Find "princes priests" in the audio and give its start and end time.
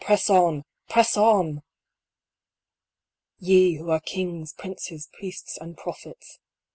4.51-5.59